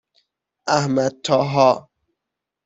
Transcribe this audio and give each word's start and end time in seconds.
احمدطاها 0.77 1.89